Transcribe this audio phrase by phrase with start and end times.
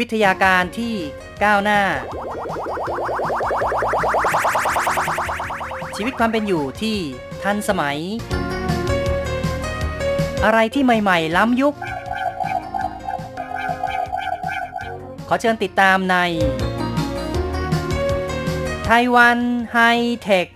[0.00, 0.94] วิทยาการที่
[1.44, 1.80] ก้าวหน้า
[5.96, 6.96] ชีวิตความเป็นอยู่ที่
[7.42, 7.98] ทันสมัย
[10.44, 11.74] อะไรที่ใหม่ ๆ ล้ำยุค
[15.28, 16.16] ขอเชิญติดตามใน
[18.86, 19.38] ไต้หวัน
[19.72, 19.78] ไฮ
[20.22, 20.46] เทค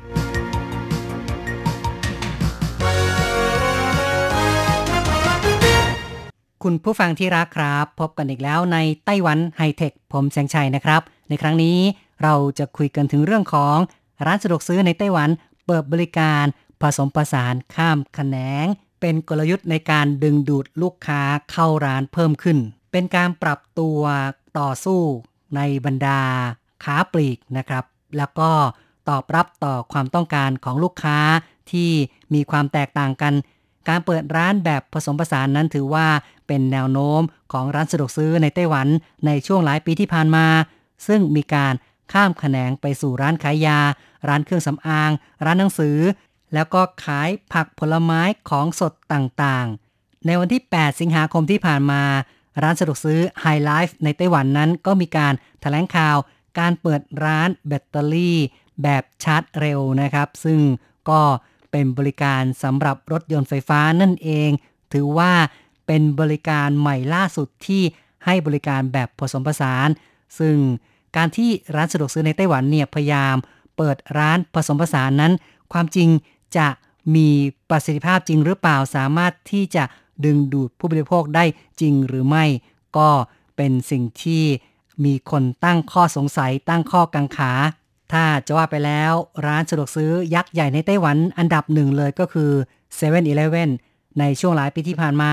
[6.68, 11.78] คุณผู้ฟังที่รักครับ พบกันอีกแล้วในไต้หวันไฮเทค ผมแสงชัยนะครับ ในครั้งนี้
[12.22, 13.76] เราจะคุยกันถึงเรื่องของ
[14.26, 15.28] ร้านสะดวกซื้อในไต้หวัน
[15.66, 16.44] เปิดบริการ
[16.80, 18.66] ผสมผสานข้ามแขนง
[19.00, 22.58] เป็นกลยุทธ์ในการดึงดูดลูกค้าเข้าร้านเพิ่มขึ้น
[22.92, 24.00] เป็นการปรับตัว
[24.58, 25.00] ต่อสู้
[25.56, 26.20] ในบรรดา
[26.84, 27.84] ค้าปลีกนะครับ
[28.16, 28.50] แล้วก็
[29.08, 31.18] ตอบรับต่อความต้องการของลูกค้า
[31.70, 31.90] ที่
[32.34, 33.34] มีความแตกต่างกัน
[33.88, 36.06] การเปิดร้านแบบผสมผสานนั้นถือว่า
[36.46, 37.20] เป็นแนวโน้ม
[37.52, 38.88] ของร้านสะดวกซื้อในไต้หวัน
[39.26, 40.46] ในช่วงหลายปีที่ผ่านมา
[41.06, 41.74] ซึ่งมีการ
[42.12, 43.80] ข้ามแขนงไปสู่ร้านขายยา
[44.28, 45.10] ร้านเครื่องสำอาง
[45.44, 45.98] ร้านหนังสือ
[46.54, 52.02] แล้วก็ขายผักผลไม้ของสดต่างๆ ในวันที่ 8 สิงหาคมที่ผ่านมา
[52.62, 56.16] ร้านสะดวกซื้อ High Life ในไต้หวันนั้นก็มีการแถลงข่าว
[56.58, 58.38] การเปิดร้านแบตเตอรี่
[58.82, 60.60] แบบชาร์จเร็วนะครับ ซึ่ง
[61.10, 61.20] ก็
[61.76, 64.50] เป็นบริการสำหรับรถยนต์ไฟฟ้านั่นเอง
[64.92, 65.32] ถือว่า
[65.86, 67.82] เป็นบริการใหม่ล่าสุดที่
[68.24, 69.88] ให้บริการแบบผสมผสาน
[70.38, 70.56] ซึ่ง
[71.16, 73.36] การที่ร้านสะดวกซื้อในไต้หวันเนี่ยพยายาม
[73.76, 75.32] เปิดร้านผสมผสานนั้น
[75.72, 76.08] ความจริง
[76.56, 76.68] จะ
[77.14, 77.28] มี
[77.70, 79.84] ประสิทธิภาพจริงหรือเปล่าสามารถที่จะ
[80.24, 81.44] ดึงดูดผู้บริโภคได้
[81.80, 82.44] จริงหรือไม่
[82.96, 83.08] ก็
[83.56, 84.44] เป็นสิ่งที่
[85.04, 87.52] มีคนตั้งข้อสงสัยตั้งข้อกังขา
[88.14, 89.12] ถ้าจะว่าไปแล้ว
[89.46, 93.70] ร้านสะดวกซื้อยักษ์ใหญ่ในไต้หวันอันดับหนึ่งเลยก็คือ7 e เ e ่ e อ
[94.20, 95.32] ในช่วงหลายปีที่ผ่านมา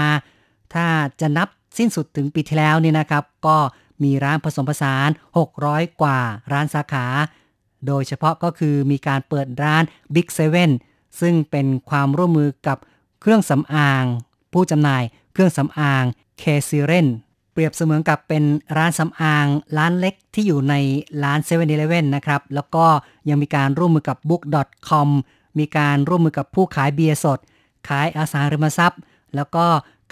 [0.73, 0.85] ถ้า
[1.21, 3.57] จะนับสิ้นสุดถึงปีที่แล้วเนี่ยนะครับ ก็
[4.03, 5.09] มีร้านผสมผสาน
[5.49, 6.19] 600 กว่า
[6.51, 7.05] ร้านสาขา
[7.87, 9.83] โดยเฉพาะก็คือมีการเปิดร้าน
[10.15, 10.27] Big
[10.73, 12.77] 7 ซึ่งเป็นความร่วมมือกับ
[13.21, 14.03] เครื่องสำอาง
[14.53, 16.03] ผู้จำหน่ายเครื่องสำอาง
[16.41, 17.07] k s i r e n
[17.51, 18.43] เปรียบเสมือนกับเป็น
[18.77, 19.47] ร้านสำอาง
[19.77, 20.75] ร้านเล็กที่อยู่ใน
[21.23, 22.85] ร้าน7 e เ e ่ e นะครับ แล้วก็
[23.29, 25.09] ยังมีการร่วมมือกับ book.com
[25.59, 27.39] มีการร่วมมือกับผู้ขายเบียร์สด
[27.87, 28.99] ขายอสังหาริมทรัพย์
[29.35, 29.65] แล้วก็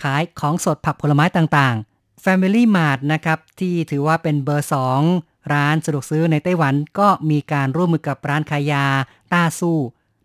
[0.03, 4.69] ขายของสดผักผลไม้ต่างๆ Family Mart นะครับที่ถือว่าเป็นเบอร์
[5.11, 8.85] 2 ร้านสะดวกซื้อในไต้หวันก็มีการร่วมมือกับร้านขายยา
[9.33, 9.77] ต้าสู้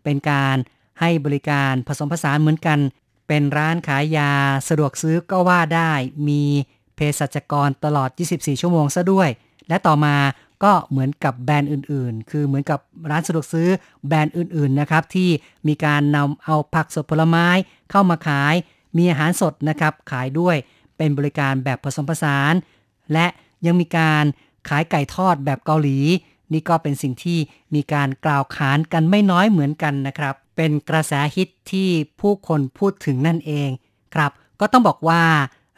[0.03, 0.55] เป็นการ
[0.99, 2.79] ให้บริการผสมผสานเหมือนกัน
[3.27, 4.31] เป็นร้านขายยา
[4.69, 5.91] สะดวกซื้อก็ว่าได้
[6.27, 6.43] มี
[6.95, 9.29] เภสัชกรตลอด 24 ชั่วโมงซะด้วย
[9.67, 10.15] และต่อมา
[10.63, 12.79] ก็เหมือนกับแบรนด์อื่นๆ คือเหมือนกับ
[13.09, 13.69] ร้านสะดวกซื้อ
[14.07, 15.29] แบรนด์อื่นๆนะครับที่
[15.67, 17.47] มีการนำเอาผักสดผลไม้
[17.91, 18.53] เข้ามาขาย
[18.97, 20.55] มีอาหารสดนะครับขายด้วย
[20.97, 22.53] เป็นบริการแบบผสมผสาน
[23.13, 23.27] และ
[23.65, 24.23] ยังมีการ
[24.69, 25.99] ขายไก่ทอดแบบเกาหลี
[26.53, 27.39] นี่ก็เป็นสิ่งที่
[27.75, 31.89] มีการกล่าวขานกันไม่น้อยเหมือนกันนะครับ เป็นกระแสฮิตที่
[32.21, 33.69] ผู้คนพูดถึงนั่นเอง
[34.15, 35.23] ครับ ก็ต้องบอกว่า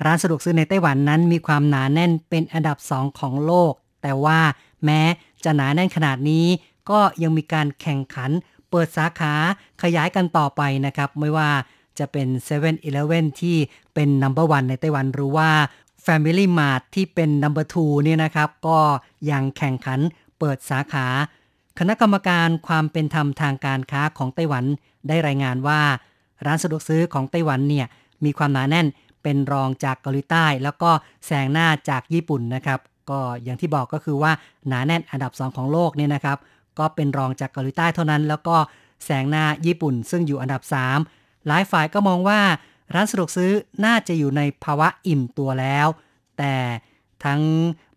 [0.05, 4.39] ร้านสะดวกซื้อในไต้หวันนั้นมีความหนาแน่นเป็นอันดับสองของโลก แต่ว่า
[4.85, 5.01] แม้
[5.43, 6.45] จะหนาแน่นขนาดนี้
[6.89, 8.31] ก็ยังมีการแข่งขัน
[8.69, 9.33] เปิดสาขา
[9.83, 11.51] ขยายกันต่อไปนะครับ ไม่ว่า
[11.99, 12.67] จะเป็น7 e เ e
[13.17, 13.57] ่ e ที่
[13.93, 15.49] เป็นนัมเบอร์วันในไต้หวันหรือว่า
[16.05, 18.79] Family Mart ที่เป็นนัมเบอร์ทูเนี่ยนะครับ ก็
[19.31, 19.99] ยังแข่งขัน
[20.39, 21.07] เปิดสาขา
[21.79, 24.65] คณะกรรมการความเป็นธรรมทางการค้าของไต้หวัน
[25.07, 25.81] ได้รายงานว่า
[26.45, 27.87] ร้านสะดวกซื้อของไต้หวันเนี่ย
[28.25, 28.87] มีความหนาแน่น
[29.27, 30.91] เป็นรองจากเกาหลีใต้ แล้วก็
[31.25, 32.79] แซงหน้าจากญี่ปุ่นนะครับ
[33.09, 34.31] ก็อย่างที่บอกก็คือว่า
[34.67, 36.37] หนาแน่นอันดับ 2 ของโลกเนี่ยนะครับ
[36.79, 38.55] ก็เป็นรองจากเกาหลีใต้เท่านั้น แล้วก็
[39.05, 40.61] แซงหน้าญี่ปุ่น ซึ่งอยู่อันดับ
[41.05, 42.39] 3 หลายฝ่ายก็มองว่า
[42.93, 43.51] ร้านสะดวกซื้อ
[43.85, 45.87] น่าจะอยู่ในภาวะอิ่มตัวแล้ว
[46.37, 46.55] แต่
[47.25, 47.41] ทั้ง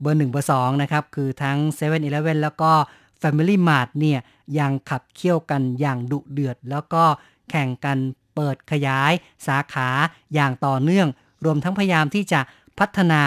[0.01, 2.73] เบอร์1เบอร์2นะครับ คือทั้ง7 e เ e ่ e อแล้วก็
[3.21, 4.21] Family Mart เนี่ย
[4.59, 7.05] ยังขับเคี่ยวกันอย่างดุเดือด แล้วก็
[7.51, 7.99] แข่งกัน
[8.35, 9.13] เปิดขยาย
[9.47, 9.89] สาขา
[10.35, 11.09] อย่างต่อเนื่อง
[11.45, 12.41] รวมทั้งพยายามที่จะ
[12.79, 13.23] พัฒนา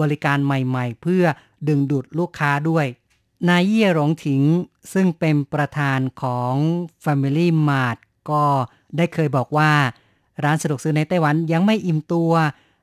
[0.00, 1.24] บริการใหม่ๆ เพื่อ
[1.68, 2.86] ดึงดูดลูกค้าด้วย
[3.48, 4.42] นายเย่หลงถิง
[4.92, 6.54] ซึ่งเป็นประธานของ
[7.04, 7.98] Family Mart
[8.30, 8.44] ก็
[8.96, 9.72] ได้เคยบอกว่า
[10.44, 12.32] ร้านสะดวกซื้อในไต้หวันยังไม่อิ่มตัว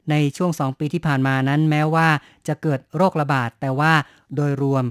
[0.10, 2.08] ในช่วง 2 ปีที่ผ่านมานั้นแม้ว่า
[2.48, 3.94] จะเกิดโรคระบาด แต่ว่า
[4.36, 4.84] โดยรวม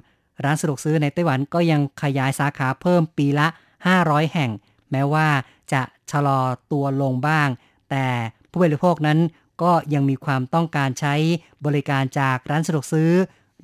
[0.45, 3.47] ร้านสะดวกซื้อในไต้หวันก็ยังขยายสาขาเพิ่มปีละ
[3.91, 4.51] 500 แห่ง
[4.91, 5.29] แม้ว่า
[5.73, 6.41] จะชะลอ
[6.73, 7.49] ตัวลงบ้าง
[7.91, 8.07] แต่
[8.51, 9.19] ผู้บริโภคนั้น
[9.63, 11.15] ก็ยังมีความต้องการใช้
[11.67, 13.13] บริการจากร้านสะดวกซื้อ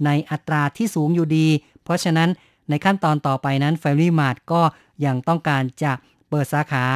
[0.05, 1.49] ในอัตราที่สูงอยู่ดี
[1.83, 2.29] เพราะฉะนั้น
[2.69, 4.63] ในขั้นตอนต่อไปนั้น Family Mart ก็
[5.07, 5.93] ยังต้องการจะ
[6.29, 6.87] เปิดสาขา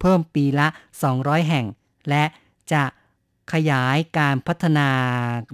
[0.00, 0.66] เพิ่มปีละ
[1.08, 1.66] 200 แห่ง
[2.08, 2.24] และ
[2.72, 2.84] จะ
[3.52, 4.88] ขยายการพัฒนา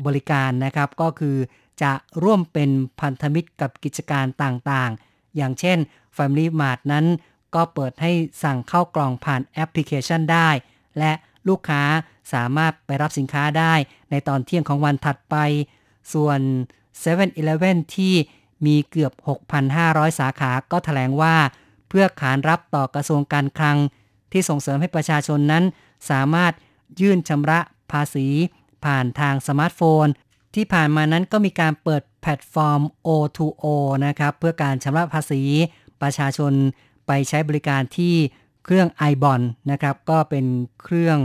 [0.07, 1.37] บริการนะครับ ก็คือ
[1.83, 1.93] จะ
[2.23, 5.79] ร่วมเป็นพันธมิตรกับกิจการต่างๆ อย่างเช่น
[6.17, 7.07] Family Mart นั้น
[7.55, 8.13] ก็เปิดให้
[8.43, 10.49] สั่งเข้ากล่องผ่านแอปพลิเคชันได้
[10.99, 11.13] และ
[11.49, 11.83] ลูกค้า
[12.33, 13.75] สามารถไปรับสินค้าได้
[14.11, 15.37] ในตอนเที่ยงของวันถัดไป
[16.13, 16.41] ส่วน
[17.03, 18.15] 7-Eleven ที่
[18.67, 19.13] มีเกือบ
[19.67, 21.37] 6,500 สาขาก็แถลงว่า
[21.89, 23.79] เพื่อขานรับต่อกระทรวงการคลัง
[24.33, 25.65] ที่ส่งเสริมให้ประชาชนนั้น
[26.11, 26.53] สามารถ
[27.01, 27.61] ยื่นชำระ
[27.93, 28.27] ภาษี
[28.85, 30.07] ผ่านทางสมาร์ทโฟน
[30.55, 33.65] ที่ผ่านมานั้นก็มีการเปิดแพลตฟอร์ม O2O
[34.07, 35.43] นะครับ เพื่อการชำระภาษี
[36.03, 36.53] ประชาชน
[37.07, 38.15] ไปใช้บริการที่
[38.65, 39.41] เครื่อง iBon
[39.71, 40.45] นะครับก็เป็น
[40.83, 41.19] เครื่อง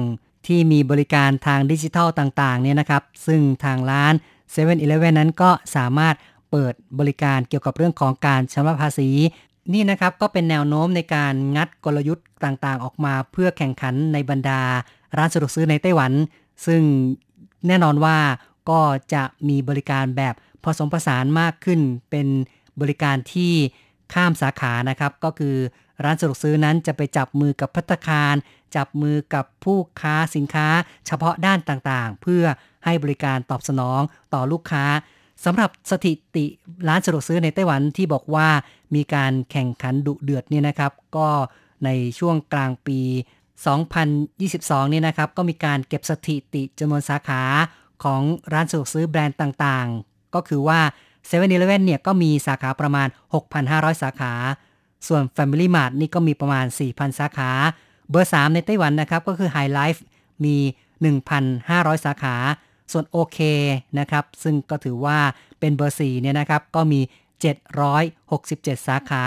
[0.47, 4.13] ที่มีบริการทางดิจิทัลต่างๆเนี่ยนะครับ ซึ่งทางร้าน
[4.53, 6.15] 7-Eleven นั้นก็สามารถ
[6.51, 9.09] เปิดบริการเกี่ยวกับเรื่องของการชำระภาษี
[9.74, 14.62] นี่นะครับก็เป็นแนวโน้มในการงัดกลยุทธ์ต่างๆ ออกมาเพื่อแข่งขันในบรรดา
[15.18, 16.12] ร้านสะดวกซื้อในไต้หวัน
[16.65, 16.81] ซึ่ง
[17.68, 18.18] แน่นอนว่า
[18.69, 18.80] ก็
[19.13, 20.33] จะมีบริการแบบ
[20.63, 22.27] ผสมผสานมากขึ้น เป็น
[22.81, 23.53] บริการที่
[24.13, 25.56] ข้ามสาขานะครับก็คือ
[26.03, 28.35] ร้านสะดวกซื้อนั้นจะไปจับมือกับพัตคาร
[28.75, 30.67] จับมือกับผู้ค้าสินค้า
[31.07, 32.44] เฉพาะด้านต่างๆ เพื่อ
[32.85, 34.01] ให้บริการตอบสนอง
[34.33, 34.85] ต่อลูกค้า
[35.45, 36.45] สำหรับสถิติ
[36.88, 38.47] ร้านสะดวกซื้อในไต้หวันที่บอกว่า
[38.95, 41.29] มีการแข่งขันดุเดือดเนี่ยนะครับ ก็
[41.85, 41.89] ใน
[42.19, 43.00] ช่วงกลางปี
[44.17, 47.44] 2022นี่นะครับ ก็มีการเก็บสถิติจำนวนสาขา
[48.03, 48.21] ของ
[48.53, 50.79] ร้านสะดวกซื้อแบรนด์ต่างๆ ก็คือว่า
[51.27, 53.07] 7 e เ e ่ e อเนี่ยก็มีสาขาประมาณ
[53.56, 54.33] 6,500 สาขา
[55.07, 57.51] ส่วน Family Mart นี่ก็มีประมาณ 4,000 สาขา
[58.10, 60.00] เบอร์ 3 ในไต้หวันนะครับก็คือ High Life
[60.45, 60.56] มี
[61.25, 62.36] 1,500 สาขา
[62.92, 63.39] ส่วนโอเค
[64.00, 65.18] นะครับ ซึ่งก็ถือว่า
[65.60, 67.01] เป็นเบอร์ 4 เนี่ยนะครับ ก็มี
[67.94, 69.25] 767 สาขา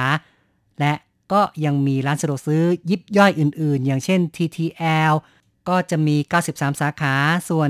[0.81, 0.93] และ
[1.33, 5.13] ก็ยังมีร้านสะดวกซื้อยิบย่อยอื่น ๆ อย่างเช่น TTL
[5.69, 6.17] ก็จะมี
[6.49, 7.15] 93 สาขา
[7.49, 7.69] ส่วน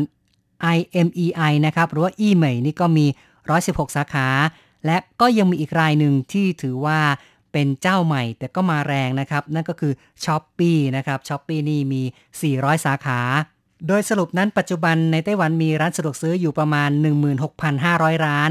[0.77, 3.07] IMEI นะครับ หรือว่า e m a i นี่ก็มี
[3.51, 4.29] 116 สาขา
[4.87, 7.01] และก็ยังมีอีกรายหนึ่งที่ถือว่า
[7.53, 9.93] เป็นเจ้าใหม่แต่ก็มาแรงนะครับ นั่นก็คือ
[10.25, 12.03] s h อ p e e นะครับ s h อ p e e นี่มี
[12.43, 13.21] 400 สาขา
[13.89, 16.91] โดยสรุปนั้นปัจจุบันในไต้หวันมีร้านสะดวกซื้ออยู่ประมาณ
[17.59, 18.51] 16,500 ร้าน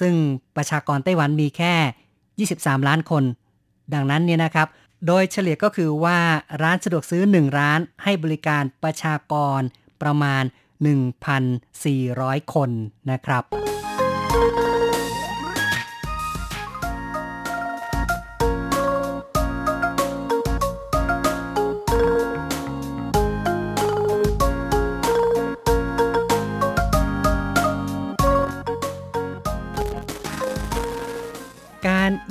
[0.00, 0.14] ซึ่ง
[0.56, 1.74] ประชากรไต้หวันมีแค่
[2.58, 3.24] 23 ล้านคน
[3.94, 4.68] ดังนั้นเนี่ยนะครับ
[5.06, 6.18] โดยเฉลี่ยก็คือว่า
[6.62, 9.60] ร้านสะดวกซื้อ 1 ร้านให้บริการประชากร
[10.02, 10.44] ประมาณ
[11.28, 12.70] 1,400 คน
[13.10, 13.44] นะครับ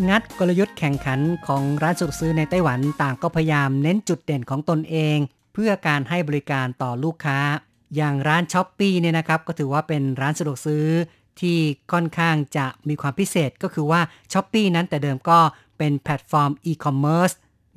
[0.09, 5.18] งัดกลยุทธ์แข่งขันของร้านสะดวกซื้อในไต้หวันต่างก็พยายามเน้นจุดเด่นของตนเอง
[5.54, 7.39] เพื่อการให้บริการต่อลูกค้า
[7.95, 10.86] อย่างร้าน Shopee เนี่ยนะครับก็ถือว่าเป็นร้านสะดวกซื้อ
[11.39, 11.57] ที่
[11.92, 14.01] ค่อนข้างจะมีความพิเศษก็คือว่า
[14.33, 15.39] Shopee นั้นแต่เดิมก็
[15.78, 17.31] เป็นแพลตฟอร์มอีคอมเมิร์ซ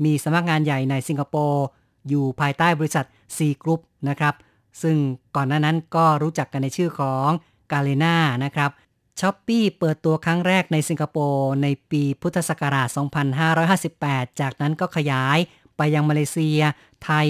[0.05, 1.65] มีสำนักงานใหญ่ในสิงคโปร์
[2.09, 3.07] อยู่ภายใต้บริษัท
[3.37, 4.35] Sea Group นะครับ
[4.83, 4.97] ซึ่ง
[5.37, 7.29] ก่อนหน้านั้นก็รู้จักกันในชื่อของ
[7.73, 8.71] Garena นะครับ
[9.21, 12.89] Shopee เปิดตัวครั้งแรกในสิงคโปร์ในปีพุทธศักราช
[13.65, 15.39] 2558 จากนั้นก็ขยาย
[15.77, 16.61] ไปยังมาเลเซีย
[17.05, 17.29] ไทย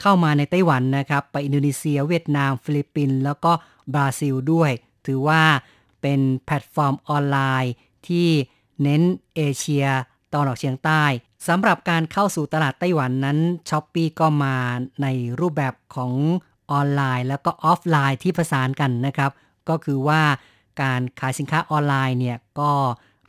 [0.00, 3.52] เข้ามาในไต้หวันนะครับ ไปอินโดนีเซีย เวียดนาม ฟิลิปปินส์แล้วก็
[3.94, 4.70] บราซิลด้วย
[5.06, 5.42] ถือว่า
[6.02, 7.72] เป็นแพลตฟอร์มออนไลน์
[8.08, 8.28] ที่
[8.82, 9.02] เน้น
[9.36, 9.86] เอเชีย
[10.32, 11.02] ตอนออกเฉียงใต้
[11.48, 13.38] สำหรับการเข้าสู่ตลาดไต้หวันนั้น
[13.70, 14.56] Shopee ก็มา
[15.02, 15.06] ใน
[15.40, 16.12] รูปแบบของ
[16.72, 19.30] ออนไลน์ แล้วก็ออฟไลน์ที่ผสานกันนะครับ
[19.68, 20.22] ก็คือว่า
[20.82, 22.72] การขายสินค้าออนไลน์เนี่ยก็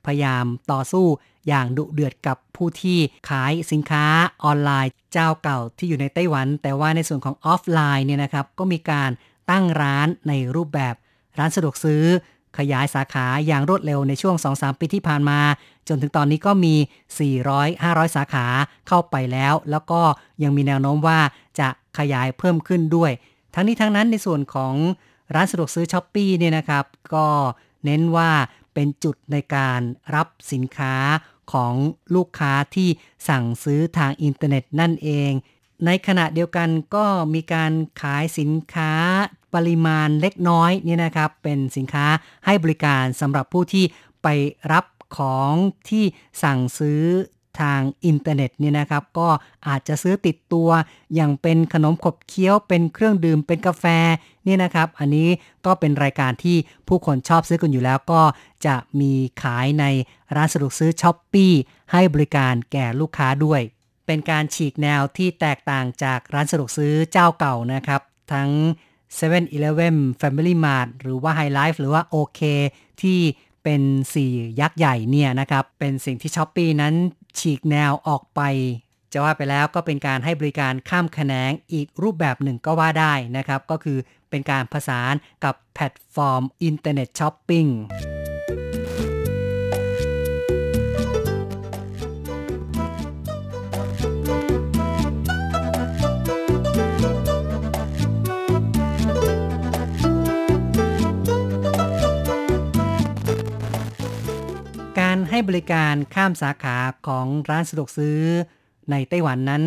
[0.05, 1.05] พยายามต่อสู้
[1.47, 4.05] อย่างดุเดือดกับผู้ที่ขายสินค้า
[4.43, 9.09] ออนไลน์เจ้าเก่าที่อยู่ในไต้หวัน แต่ว่าในส่วนของออฟไลน์เนี่ยนะครับก็มีการ
[9.51, 10.95] ตั้งร้านในรูปแบบ
[11.39, 12.03] ร้านสะดวกซื้อ
[12.57, 15.39] ขยายสาขาอย่างรวดเร็วในช่วง 2-3 ปีที่ผ่านมา
[15.87, 16.75] จนถึงตอนนี้ก็มี
[17.45, 18.45] 400-500 สาขา
[18.87, 20.01] เข้าไปแล้ว แล้วก็
[20.43, 21.19] ยังมีแนวโน้มว่า
[21.59, 23.11] จะขยายเพิ่มขึ้นด้วย
[23.53, 24.73] ทั้งนี้ทั้งนั้นในส่วนของ
[25.35, 27.27] ร้านสะดวกซื้อ Shopee เนี่ยนะครับ ก็
[27.85, 28.31] เน้นว่า
[28.73, 29.81] เป็นจุดในการ
[30.15, 30.95] รับสินค้า
[31.53, 31.73] ของ
[32.15, 32.89] ลูกค้าที่
[33.29, 35.31] สั่งซื้อทางอินเทอร์เน็ตนั่นเอง
[35.85, 38.93] ในขณะเดียวกันก็มีการขายสินค้า
[39.55, 42.05] ปริมาณเล็กน้อยนี่นะครับ เป็นสินค้า
[42.45, 43.85] ให้บริการสำหรับผู้ที่
[44.23, 44.27] ไป
[44.71, 44.85] รับ
[45.17, 45.53] ของ
[45.89, 46.03] ที่
[46.43, 47.03] สั่งซื้อ
[47.59, 49.29] ทางอินเทอร์เน็ตเนี่ยนะครับ ก็
[49.67, 50.69] อาจจะซื้อติดตัว
[51.13, 53.85] อย่างเป็นขนมขบเคี้ยวเป็นเครื่องดื่มเป็นกาแฟ
[54.47, 55.29] นี่นะครับ อันนี้
[55.65, 56.57] ก็เป็นรายการที่
[56.87, 58.21] ผู้คนชอบซื้อกันอยู่แล้วก็
[58.65, 59.85] จะมีขายใน
[60.35, 61.51] ร้านสะดวกซื้อ Shopee
[61.91, 63.61] ให้บริการแก่ลูกค้าด้วย
[64.07, 68.01] เป็นการฉีกแนวที่แตกต่างจากร้านสะดวกซื้อเจ้าเก่านะครับ
[68.33, 68.49] ทั้ง
[69.19, 72.41] 7-Eleven Family Mart หรือว่า Hi-Life หรือว่า OK
[73.01, 73.19] ที่
[73.63, 73.81] เป็น
[74.23, 76.93] 4ยักษ์ใหญ่เนี่ยนะครับ เป็นสิ่งที่ Shopee นั้น
[77.39, 78.41] ฉีกแนวออกไป
[79.13, 83.97] จะว่าไปแล้วก็เป็นการให้บริการข้ามแขนงอีกรูปแบบหนึ่งก็ว่าได้นะครับ ก็คือ
[84.29, 87.65] เป็นการผสานกับแพลตฟอร์มอินเทอร์เน็ตช้อปปิ้ง
[105.37, 106.77] ให้บริการข้ามสาขา
[107.07, 108.19] ของร้านสะดวกซื้อ
[108.91, 109.63] ในไต้หวันนั้น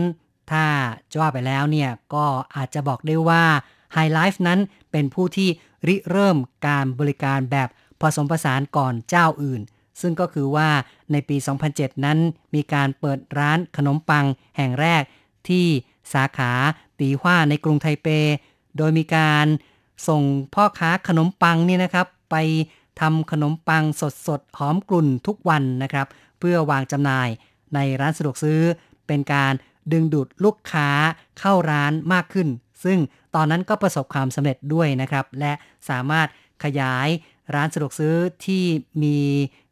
[0.51, 0.65] ถ้า
[1.11, 3.45] จะว่าไปแล้วเนี่ยก็อาจจะบอกได้ว่า
[3.95, 4.59] High Life นั้น
[4.91, 5.49] เป็นผู้ที่
[5.87, 6.37] ริเริ่ม
[6.67, 7.69] การบริการแบบ
[8.01, 9.61] ผสมผสานก่อนเจ้าอื่น
[10.01, 10.69] ซึ่งก็คือว่า
[11.13, 11.37] ในปี
[11.71, 12.19] 2007 นั้น
[12.55, 14.25] มีการเปิดร้านขนมปัง
[14.57, 15.03] แห่งแรก
[15.49, 15.67] ที่
[16.15, 16.53] สาขา
[16.99, 18.09] ตีหว้าในกรุงไทเป
[18.77, 19.47] โดยมีการ
[20.09, 20.23] ส่ง
[20.55, 22.37] พ่อค้าขนมปังนี่นะครับ ไป
[23.01, 23.85] ทำขนมปัง
[24.27, 26.07] สดๆหอมกลุ่นทุกวันนะครับ
[26.39, 27.29] เพื่อวางจำหน่าย
[27.75, 28.61] ในร้านสะดวกซื้อ
[29.07, 29.53] เป็นการ
[29.93, 30.89] ดึงดูดลูกค้า
[31.39, 32.49] เข้าร้านมากขึ้น
[32.85, 32.99] ซึ่ง
[33.35, 35.53] ตอนนั้นก็ประสบความสำเร็จด้วยนะครับ และ
[35.89, 36.29] สามารถ
[36.65, 37.09] ขยาย
[37.55, 38.15] ร้านสะดวกซื้อ
[38.47, 38.65] ที่
[39.03, 39.19] มี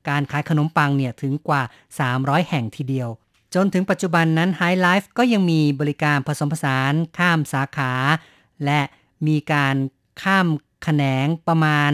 [0.08, 1.62] การขายขนมปังเนี่ยถึงกว่า
[2.06, 3.08] 300 แห่งทีเดียว
[3.54, 7.92] จนถึงปัจจุบันนั้น High Life ก็ยังมีบริการผสมผสานข้ามสาขา
[8.64, 8.80] และ
[9.26, 9.74] มีการ
[10.22, 10.46] ข้าม
[10.82, 11.92] แขนงประมาณ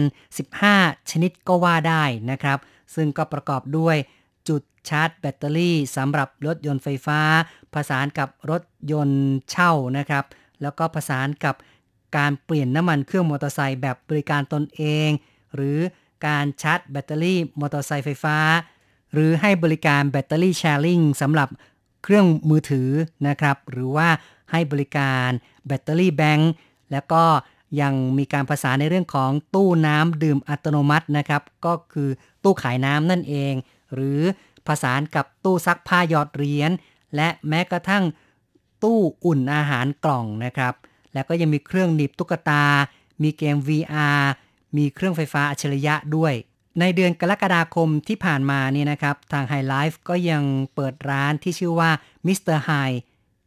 [0.57, 2.59] 15 ชนิดก็ว่าได้นะครับ
[2.95, 3.97] ซึ่งก็ประกอบด้วย
[4.49, 7.19] จุดชาร์จแบตเตอรี่สำหรับรถยนต์ไฟฟ้า
[7.73, 10.25] ผสานกับรถยนต์เช่านะครับ
[10.61, 11.55] แล้วก็ผสานกับ
[12.17, 15.09] การเปลี่ยนน้ำมันเครื่องมอเตอร์ไซค์แบบบริการตนเอง
[15.55, 15.79] หรือ
[16.27, 18.37] การชาร์จแบตเตอรี่มอเตอร์ไซค์ไฟฟ้า
[19.13, 21.49] หรือให้บริการแบตเตอรี่ sharing สำหรับ
[22.03, 22.89] เครื่องมือถือ
[23.27, 24.09] นะครับ หรือว่า
[24.51, 25.29] ให้บริการ
[25.67, 26.51] แบตเตอรี่แบงค์
[26.91, 27.23] แล้วก็
[27.81, 32.09] ยังมีการประสานในเรื่องของตู้น้ำดื่มอัตโนมัตินะครับ ก็คือ
[32.43, 33.53] ตู้ขายน้ำนั่นเอง
[33.93, 34.21] หรือ
[34.67, 36.71] ประสานกับตู้ซักผ้าหยอดเหรียญ
[37.15, 38.03] และแม้กระทั่ง
[38.83, 40.73] ตู้อุ่นอาหารกล่องนะครับ
[41.13, 42.63] แล้วก็ยังมีเครื่องหนีบตุ๊กตา
[43.23, 44.21] มีเกม VR
[44.77, 46.33] มีเครื่องไฟฟ้าอัจฉริยะด้วย
[46.79, 50.43] ในเดือนกรกฎาคมที่ผ่านมานี่นะครับ ทาง High Life ก็ยัง
[50.75, 51.91] เปิดร้านที่ชื่อว่า
[52.27, 52.57] Mr.
[52.69, 52.95] High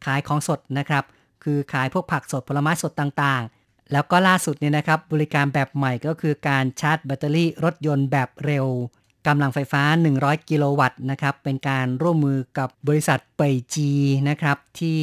[0.05, 1.03] ขายของสดนะครับ
[1.43, 3.58] คือขายพวกผักสดผลไม้สดต่างๆ
[3.91, 8.65] แล้วก็ล่าสุดเนี่ยนะครับบริการแบบใหม่ก็คือการชาร์จแบตเตอรี่รถยนต์แบบเร็ว
[9.27, 9.83] กำลังไฟฟ้า
[10.17, 13.91] 100 กิโลวัตต์นะครับ เป็นการร่วมมือกับบริษัทเปยจี
[14.29, 15.01] นะครับ ที่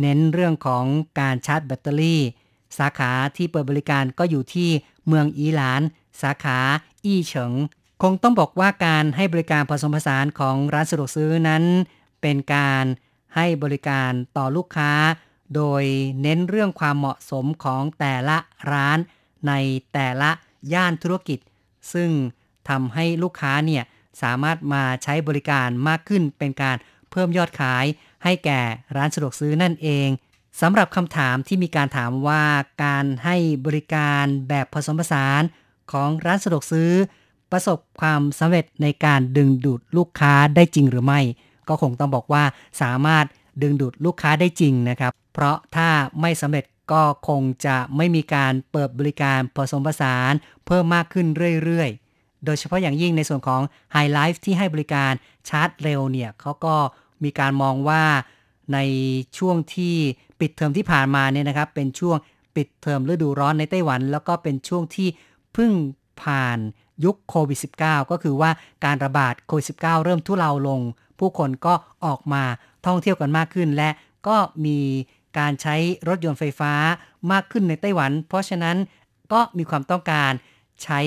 [0.00, 0.84] เน้นเรื่องของ
[1.20, 2.20] การชาร์จแบตเตอรี่
[2.78, 4.70] สาขาที่เปิดบริการก็อยู่ที่
[5.06, 5.82] เมืองอีหลาน
[6.22, 6.58] สาขา
[7.04, 7.52] อี้เฉิง
[8.02, 11.64] คงต้องบอกว่าการให้บริการผสมผสานของร้านสะดวกซื้อนั้น
[12.22, 12.84] เป็นการ
[13.36, 14.90] ให้บริการต่อลูกค้า
[15.54, 15.82] โดย
[16.22, 18.38] เน้นเรื่องความเหมาะสมของแต่ละ
[18.72, 18.98] ร้าน
[19.48, 19.52] ใน
[19.92, 20.30] แต่ละ
[20.72, 21.38] ย่านธุรกิจ
[21.92, 22.10] ซึ่ง
[22.68, 23.84] ทำให้ลูกค้าเนี่ย
[24.22, 26.76] สามารถมาใช้บริการมากขึ้นเป็นการ
[27.10, 27.84] เพิ่มยอดขาย
[28.24, 28.60] ให้แก่
[28.96, 30.08] ร้านสะดวกซื้อนั่นเอง
[30.60, 32.42] สำหรับคำถามที่มีการถามว่า
[32.84, 33.36] การให้
[33.66, 35.42] บริการแบบผสมผสาน
[35.92, 36.92] ของร้านสะดวกซื้อ
[37.52, 41.20] ประสบความสำเร็จในการดึงดูดลูกค้าได้จริงหรือไม่
[41.68, 42.44] ก็คงต้องบอกว่า
[42.82, 43.24] สามารถ
[43.62, 45.88] ดึงดูดลูกค้าได้จริงนะครับ เพราะถ้า
[46.20, 50.32] ไม่สำเร็จก็คงจะไม่มีการเปิดบริการผสมผสาน
[50.66, 51.26] เพิ่มมากขึ้น
[51.64, 53.62] เรื่อยๆ โดยเฉพาะอย่างยิ่งในส่วนของ
[53.94, 55.12] High Life ที่ให้บริการ
[55.48, 56.74] ชาร์จเร็วเนี่ยเขาก็
[57.24, 58.02] มีการมองว่า
[58.72, 58.78] ใน
[59.38, 59.96] ช่วงที่
[60.40, 62.16] ปิดเทอมที่ผ่านมาเนี่ยนะครับ เป็นช่วง
[62.56, 65.08] ปิดเทอมฤดูร้อนในไต้หวัน แล้วก็เป็นช่วงที่
[65.52, 65.72] เพิ่ง
[66.22, 66.58] ผ่าน
[67.04, 68.50] ยุคโควิด -19 ก็คือว่า
[68.84, 70.80] การระบาดโควิด -19 เริ่มทุเลาลง
[71.18, 71.74] ผู้คนก็
[72.04, 72.42] ออกมา
[72.86, 73.90] ท่องเที่ยวกันมากขึ้นและ
[74.28, 74.78] ก็มี
[75.38, 75.76] การใช้
[76.08, 76.72] รถยนต์ไฟฟ้า
[77.32, 78.76] มากขึ้นในไต้หวัน เพราะฉะนั้น
[79.32, 80.32] ก็มีความต้องการ
[80.82, 81.00] ใช้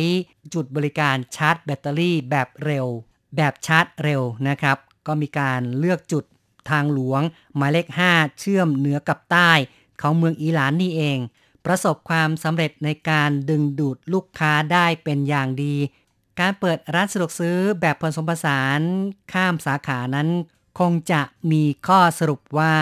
[0.53, 2.87] จุดบริการชาร์จแบตเตอรี่แบบเร็ว
[3.35, 6.23] แบบชาร์จเร็วนะครับ ก็มีการเลือกจุด
[6.69, 7.21] ทางหลวง
[7.55, 9.51] หมายเลข 5 เชื่อมเหนือกับใต้
[10.01, 11.17] ของเมืองอีหลานนี่เอง
[11.65, 15.75] ประสบความสำเร็จในการดึงดูดลูกค้าได้เป็นอย่างดี
[16.39, 18.79] การเปิดร้านสะดวกซื้อแบบผสมผสาน
[19.33, 20.29] ข้ามสาขานั้น
[20.79, 21.21] คงจะ
[21.51, 22.73] มีข้อสรุปว่า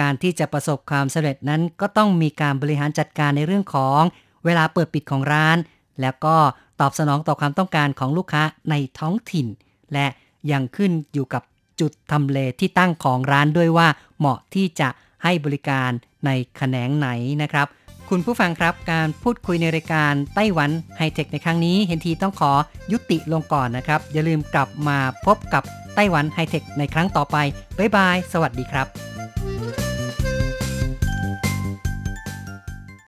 [0.00, 4.00] การที่จะประสบความสำเร็จนั้นก็ต้องมีการบริหารจัดการในเรื่องของ
[4.44, 5.56] เวลาเปิดปิดของร้าน
[6.00, 6.36] แล้วก็
[6.80, 9.46] ตอบสนองต่อความต้องการของลูกค้าในท้องถิ่น
[9.92, 10.06] และ
[10.50, 11.42] ยังขึ้นอยู่กับ
[11.80, 13.88] จุดทำเลที่ตั้งของร้านด้วยว่า
[14.18, 14.88] เหมาะที่จะ
[15.24, 15.90] ให้บริการ
[16.26, 17.08] ในแขนงไหน
[17.42, 17.66] นะครับ
[18.08, 22.52] คุณผู้ฟังครับการพูดคุยในรายการไต้หวันไฮเทคในครั้งนี้ เห็นทีต้องขอ
[22.92, 25.62] ยุติลงก่อนนะครับ อย่าลืมกลับมาพบกับ
[25.94, 27.36] ไต้หวันไฮเทคในครั้งต่อไป
[27.78, 29.17] บ๊ายบาย สวัสดีครับ